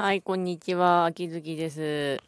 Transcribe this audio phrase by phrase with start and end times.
[0.00, 1.04] はい、こんにちは。
[1.04, 2.22] 秋月です。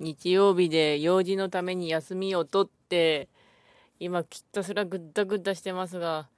[0.00, 3.30] 日曜日で用事のために休みを取って、
[3.98, 6.28] 今、きっとすらぐったぐったしてますが、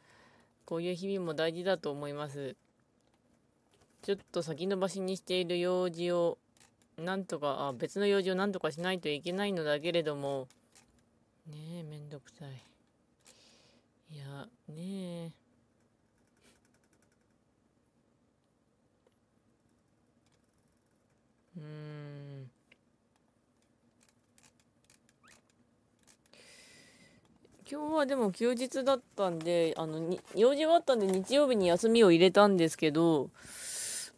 [0.64, 2.54] こういう日々も大事だと思います。
[4.02, 6.38] ちょっと先延ばしにしている用事を、
[6.96, 10.46] なんとか、あ、別の用事をなんとかしないといけないのだけれども、
[11.48, 14.14] ねえ、めんどくさい。
[14.14, 15.45] いや、ねえ。
[27.68, 33.30] 今日はでも休日だったんで、あの、用事があったんで日曜日に休みを入れたんですけど、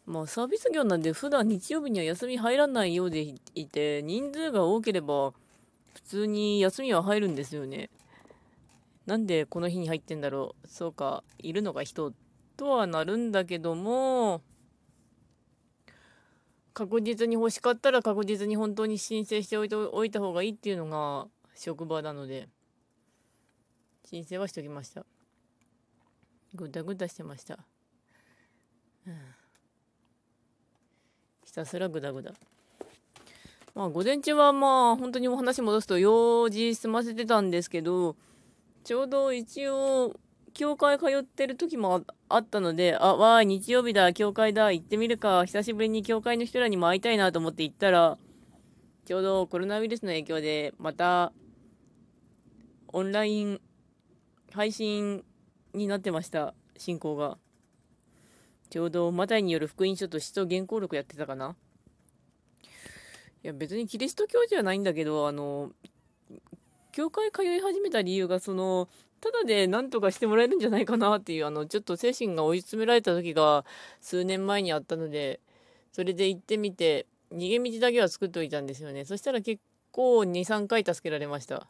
[0.04, 3.22] まあサービス業なんで普段日曜日には休み入らないようで
[3.54, 5.32] いて、人数が多ければ
[5.94, 7.88] 普通に休みは入るんですよね。
[9.06, 10.68] なんでこの日に入ってんだろう。
[10.68, 12.12] そうか、いるのが人
[12.58, 14.42] とはなるんだけども、
[16.74, 22.46] 確実に欲しかったら確実に本当に申請しておいておいた方がいいっていうのが職場なので、
[24.10, 25.04] 申請はしときました。
[26.54, 27.58] ぐだぐだしてました。
[29.06, 29.14] うん、
[31.44, 32.32] ひたすらぐだぐだ。
[33.74, 38.16] まあ、午前中はまあ、本当にお話戻すと、用事済ませてたんですけど、
[38.82, 40.14] ちょうど一応、
[40.54, 48.16] 教会通ってる時もあったので、あ、わー、日曜日だ、教会だ、行ってみるか、久しぶりに教会の人らにも会いたいなと思って行ったら、
[49.04, 51.30] ちょうどコロナウイルスの影響で、また、
[52.90, 53.60] オンライン
[54.52, 55.24] 配信
[55.74, 57.38] になってました、進行が。
[58.70, 61.56] ちょうどマタイによる福音書と使徒原稿録やってたかな
[63.42, 65.72] いや、別にキリスト教じゃないんだけど、あの、
[66.92, 68.88] 教会通い始めた理由が、その、
[69.20, 73.64] ただで何とかしてもらえるんじゃないかなっていう、あの、ちょっと精神が追い詰められた時が
[74.00, 75.40] 数年前にあったので、
[75.92, 79.04] それで行ってみて、逃げ道だけは作っておいたんですよね。
[79.04, 79.62] そしたら結
[79.92, 81.68] 構2、3回助けられました。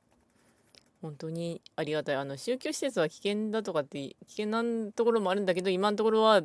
[1.01, 2.17] 本当にありがたい。
[2.17, 6.43] あの、宗教施設は危険だとかって、危険なところもあるんだけど、今のところは、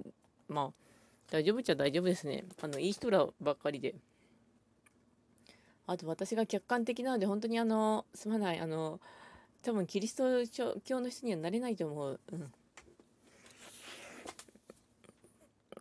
[0.47, 0.73] まあ、
[1.31, 2.45] 大丈夫っちゃ大丈夫ですね。
[2.61, 3.95] あの、いい人らばっかりで。
[5.85, 8.59] あと私が客観的なので、本当にあの、すまない。
[8.59, 8.99] あの、
[9.63, 10.45] 多分キリスト
[10.81, 12.19] 教の人にはなれないと思う。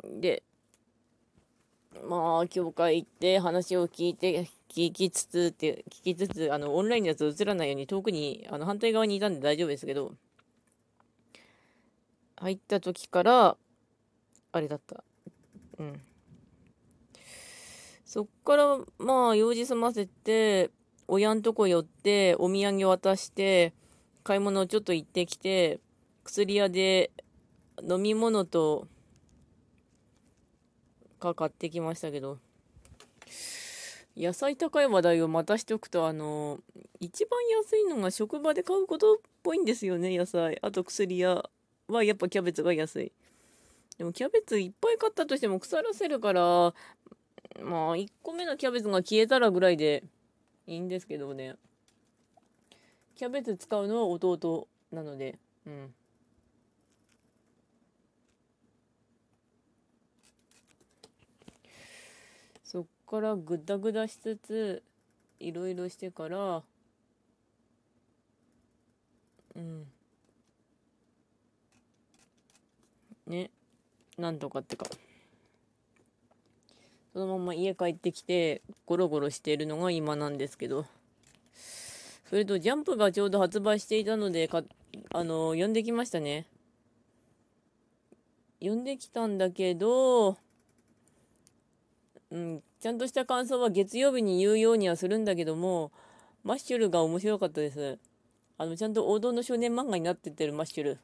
[0.03, 0.21] うん。
[0.21, 0.43] で、
[2.01, 10.15] まあ、教会行って話を聞いて、聞きつつって、聞きつつ、あの、オンラインのやつ映らないように遠くに、あの、反対側にいたんで大丈夫ですけど、
[12.37, 13.57] 入った時から、
[14.53, 15.05] あれだった。
[15.79, 16.01] うん。
[18.05, 20.71] そっから、まあ、用事済ませて、
[21.09, 23.75] 親んとこ寄って、お土産渡して、
[24.25, 25.81] 買い物ちょっと行ってきて、
[26.25, 27.11] 薬屋で
[27.83, 28.89] 飲み物と、
[31.23, 32.39] か買ってきましたけど、
[34.17, 36.59] 野菜高い話題をまたしておくと、あの、
[37.01, 40.59] 一番安いのが職場で買うことっぽいんですよね、野菜。
[40.61, 41.49] あと薬屋
[41.89, 43.13] はやっぱキャベツが安い。
[43.97, 46.43] でもキャベツいっぱい買ったとしても腐らせるから、
[47.61, 50.03] まあ、1個目のキャベツが消えたらぐらいで
[50.67, 51.57] いいんですけどね。
[53.15, 55.95] キャベツ使うのは弟なので、うん。
[62.65, 64.83] そっからぐだぐだしつつ、
[65.39, 66.63] いろいろしてから、
[69.55, 69.87] うん。
[73.27, 73.51] ね。
[74.17, 74.87] なんとかってか。
[77.13, 80.87] そのまま家帰ってきて、ゴロゴロしているのが今なんですけど。
[82.31, 84.63] それと、ジャンプがちょうど発売していたので、か、
[85.11, 86.47] あの、読んできましたね。
[88.59, 90.39] 読んできたんだけど、
[92.33, 95.93] うん、ちゃんとした感想は月曜日に言うようにはするんだけども、
[96.43, 97.99] マッシュルが面白かったです。
[98.57, 100.99] あの、ちゃんと王道の少年漫画になってってるマッシュル。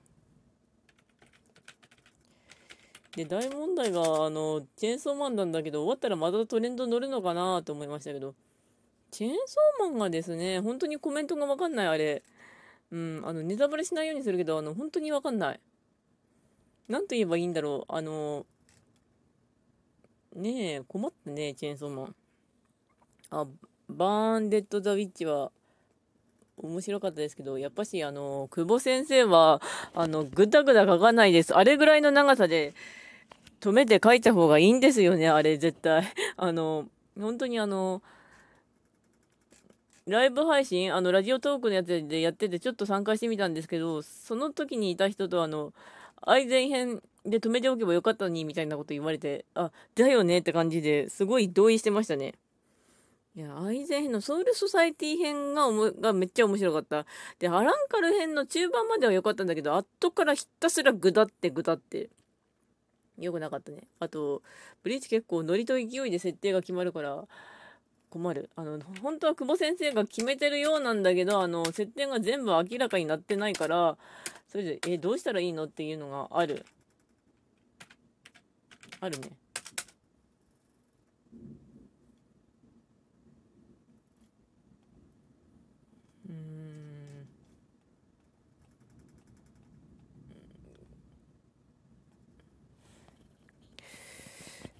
[3.15, 8.35] で、大問題が、あの、チェーンソーマンなんだけど、終わったらまたトレンド乗るのかなと思いましたけど、
[9.11, 12.23] チェーンソーマンがですね、本当にコメントがわかんない、あれ。
[12.91, 15.61] うん、あの、ネタバレしないようにするけど、あの、本当にわかんない。
[16.89, 17.93] なんと言えばいいんだろう。
[17.93, 18.47] あの、
[20.39, 22.15] ねえ、困ったね、チェーンソーマン。
[23.31, 23.47] あ、
[23.89, 25.51] バーンデッド・ザ・ウィッチは、
[26.57, 29.61] 面白かったですけど、やっぱし、あの、久保先生は、
[29.95, 31.57] あの、ぐだぐだ書かないです。
[31.57, 32.73] あれぐらいの長さで、
[33.61, 36.05] 止めて書いた方がいいんですよね、あれ、絶対。
[36.37, 36.89] あの、
[37.19, 38.01] 本当にあの、
[40.07, 45.73] ライブ配信、あの、ラジオトークのやつでやってて、ちょっと参加してみたんですけど、その時にいた人と、あの、
[46.23, 52.35] 愛前編で止めておけばよかったのにみたいなこと言われてあだよねって感じですごい同意してましたね。
[53.35, 57.07] いやアイゼン編のソウルソサイティ編がおもがめっちゃ面白かった。
[57.39, 62.11] でアランカル編の中盤までは良かったんだけど後からひたすらぐだってぐだって
[63.17, 63.87] よくなかったね。
[64.01, 64.43] あと
[64.83, 67.29] ブリーチ結構ノリと勢いで設定が決まるから
[68.11, 68.51] 困る。
[68.57, 73.97] あの本当は久保先生が決めてるようなんだけどあの設定が全部明らかになってないから
[74.49, 76.65] それでえどうしたらいいのっていうのがある。
[79.01, 79.31] あるね
[86.29, 87.29] うん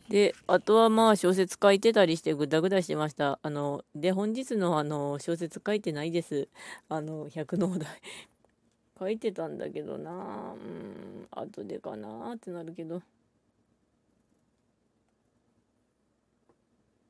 [0.09, 3.39] で、あとはまあ小説書いてたりしてぐだぐだしてました。
[3.43, 6.49] あの、で、本日のあの小説書いてないです。
[6.89, 7.89] あの、百のお題。
[8.99, 13.03] 書いてたんだけどなうん、後でかなってなるけど。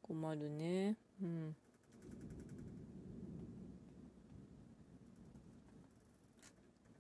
[0.09, 0.97] 困るね。
[1.23, 1.57] うん。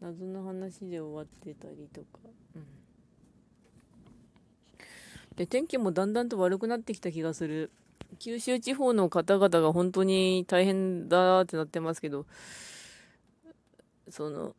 [0.01, 2.07] 謎の話で終わってたりとか。
[2.55, 2.79] うん
[5.39, 7.71] で天気もだんだんと悪くなってきた気がする
[8.19, 12.27] 九州地方の方々が本当に大変だってなってますけど
[14.09, 14.57] その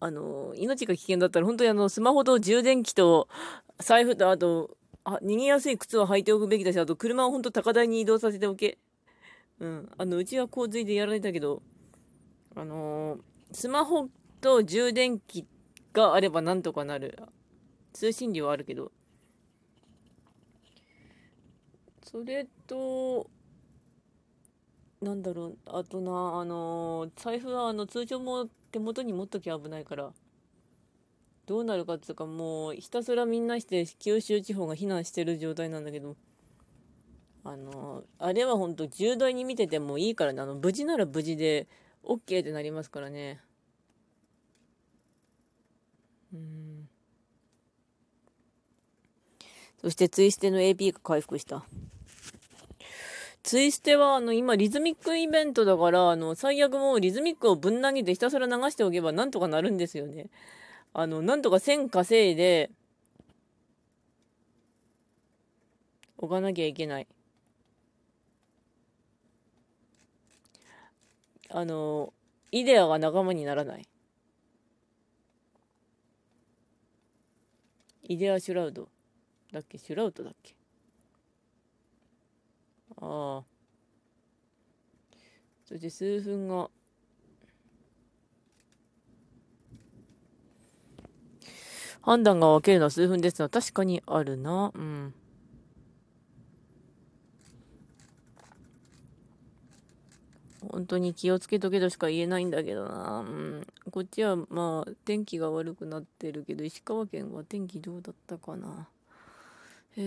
[0.00, 3.28] あの命が危険だったら本当にあのスマホと充電器と
[3.78, 8.78] 財布とあとあ逃げやすい靴は履いておくべきだしあと車を本当高台に移動させておけ。
[9.60, 9.92] うん。
[9.98, 11.62] あのうちは洪水でやられたけど
[12.56, 13.18] あの
[13.52, 14.08] スマホ
[14.40, 15.46] と充電器
[15.92, 17.18] があればなんとかなる。
[17.92, 18.90] 通信料はあるけど。
[22.02, 23.28] それと、
[25.00, 30.12] なんだろう、あとな、あの財布はあの通常も手元に持っときゃ危ないから、
[31.46, 36.16] どうなるかっていうか、もうひたすらみんなして九州地方が避難してる状態なんだけど、
[37.46, 41.68] あのあれは本当重大に見ててもいいからね、あの、無事なら無事で
[42.02, 43.40] OK ってなりますからね。
[46.32, 46.88] うん。
[49.80, 51.64] そしてツイステの AP が回復した。
[53.42, 60.30] ツイステは、あの、今、リズミックイベントだから、あの、最悪もうリズミックをぶん投げてひたすら流しておけばなんとかなるんですよね。
[60.96, 62.70] あの、なんとか1000稼いで、
[66.18, 67.06] 置かなきゃいけない。
[71.50, 72.12] あの、
[72.52, 73.86] イデアが仲間にならない。
[78.02, 78.88] イデア・シュラウド
[79.52, 79.78] だっけ？
[79.78, 80.54] シュラウドだっけ？
[83.00, 83.44] ああ。
[85.66, 86.68] そして数分が、
[92.02, 94.72] 判断が分けるのは数分ですが、確かにあるな。
[94.74, 95.14] うん。
[100.70, 103.20] 本当に気をつけとけとしか言えないんだけどな。
[103.20, 103.66] うん。
[103.90, 108.88] こっちはまあ、天気が悪くなってるけど、石川県は天気どうだったかな。
[109.96, 110.00] え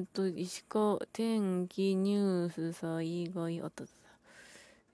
[0.00, 3.84] ー、っと、石川、天気、ニュース、災害、あった。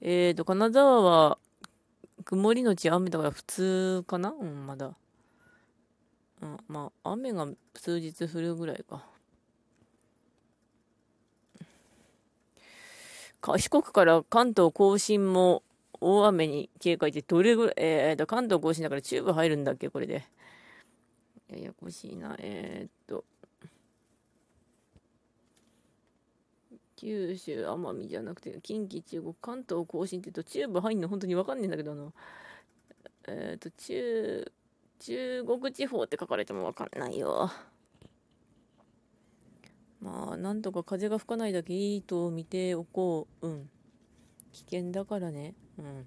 [0.00, 1.38] えー、っと、金沢は、
[2.24, 4.30] 曇りのち雨だから普通かな？
[4.30, 4.94] うん、まだ。
[6.42, 9.06] うん、まあ、雨が数日降るぐらいか。
[13.58, 15.62] 四国から関東甲信も
[16.00, 20.24] 大雨に警戒ってどれぐらい、えー、と、関東甲信だからチューブ入るんだっけこれで。
[21.48, 22.36] ややこしいな。
[22.38, 23.24] えー、っと。
[26.96, 32.12] 九州、奄美じゃなくて、近畿、中国、関東甲信って言うと、中部入んの本当にわかんないんだけど、あの、
[33.26, 34.52] えっ、と、中、
[35.04, 37.50] 中国地方って書かれてもわかんないよ。
[40.00, 43.48] まあ、なんとか風が吹かないだけいいと見ておこう。
[43.48, 43.70] うん。
[44.52, 45.54] 危険だからね。
[45.78, 46.06] うん。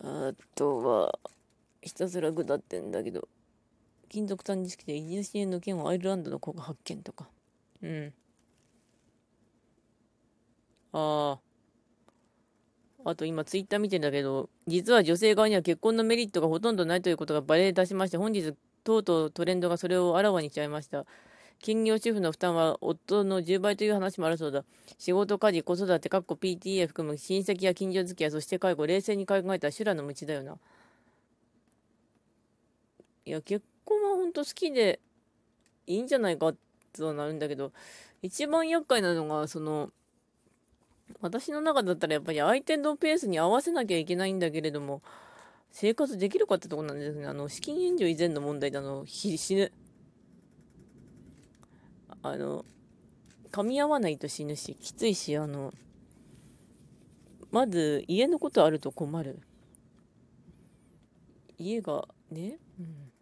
[0.00, 1.18] あとは、
[1.80, 3.28] ひたすら下ってんだけど、
[4.10, 7.30] 金属探知機でイギリスの剣をアイルランドの子が発見とか。
[7.80, 8.12] うん。
[10.92, 11.40] ああ。
[13.04, 21.04] あと今ツイッター見てんだけど、実は女性側には結婚のメリットがほとんどないということがバレ出しまして、本日とうとうトレンドがそれをあらわにしちゃいました。
[21.58, 24.64] 兼業主婦の負担は夫の10倍という話もあるそうだ。
[24.98, 30.58] 仕事、家事、子育て、かっこ PTA 含む親戚や近所付き合い、そして介護、冷静に考えた修羅の道だよな。
[33.24, 35.00] いや、結婚は本当好きで
[35.86, 36.52] いいんじゃないか
[36.92, 37.72] とはなるんだけど、
[38.22, 39.90] 一番厄介なのが、その、
[41.20, 45.02] 私の中だったらやっぱり相手のペースに合わせなきゃいけないんだけれども、
[45.70, 47.26] 生活できるかってとこなんですね。
[47.26, 49.72] あの、資金援助以前の問題で、あの、死ぬ。
[52.22, 52.64] あの、
[53.50, 55.72] 噛み合わないと死ぬし、きついし、あの、
[57.50, 59.40] まず家のことあると困る。
[61.58, 63.12] 家がね、うん、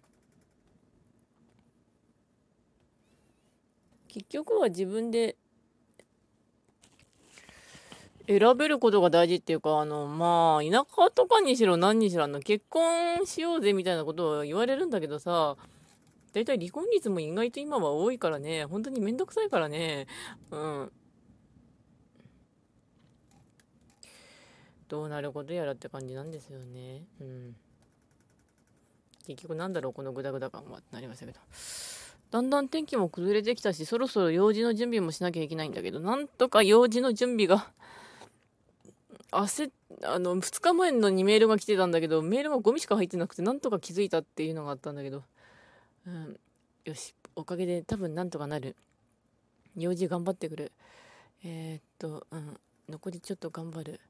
[4.09, 5.37] 結局は自分で
[8.27, 15.57] 選べることが大事っていうか、あの、まあ、田舎とかにしろ何にしろ、あの、結婚しようぜみたいなことを言われるんだけどさ、
[16.33, 20.07] 大体離婚率も意外と今は多いからね、本当にめんどくさいからね、
[20.51, 20.93] うん。
[24.89, 27.05] どうなることやらって感じなんですよね。
[27.21, 27.57] うん。
[29.27, 31.41] 結局なんだろう、このグダグダ感はってなりましたけど。
[32.31, 37.73] だんだん天気も崩れてきたし、そろそろ用事の準備もしなきゃいけないんだけど、なんとか用事の準備が
[39.33, 39.71] 焦
[40.05, 45.23] あの、2日前のにメールが来てたんだけど、メールがゴミしか入ってなくて、なんとか気づいたっていうのがあったんだけど、
[46.07, 46.39] うん、
[46.85, 48.77] よし、おかげで多分なんとかなる。
[49.77, 50.73] 用事頑張ってくる。
[51.45, 52.59] えー、っと、うん、
[52.89, 54.01] 残りちょっと頑張る。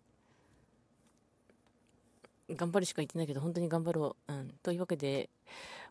[2.51, 4.33] 頑張るしか言ってないけど、本当に頑張ろう。
[4.33, 4.55] うん。
[4.63, 5.29] というわけで、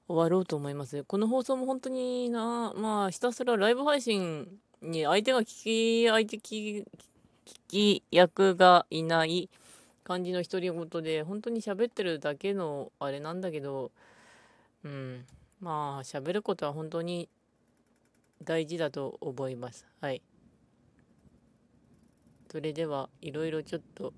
[0.07, 1.03] 終わろうと思います。
[1.03, 4.47] この放送も本当にな、まあ、ひたすらライブ配信
[4.81, 6.85] に相手が聞き、相手聞き
[7.49, 9.49] 聞き役がいない
[10.03, 13.91] 感じの独り言で、本当に喋ってるだけのあれなんだけど、
[14.83, 15.25] うん。
[15.59, 17.27] まあ、喋ることは本当に
[18.43, 19.87] 大事だと思います。
[19.99, 20.21] はい。
[22.51, 24.13] それでは、いろいろちょっと、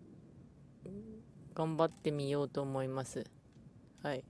[1.54, 3.26] 頑張ってみようと思います。
[4.04, 4.24] はい。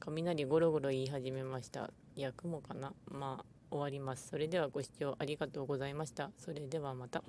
[0.00, 1.90] 雷ゴロゴロ言い始めました。
[2.16, 2.92] 焼くもかな？
[3.10, 4.28] まあ、終わります。
[4.28, 6.30] それではご視聴ありがとうございました。
[6.38, 7.22] それではまた。